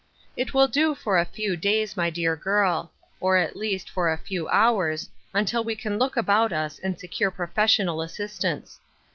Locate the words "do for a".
0.67-1.25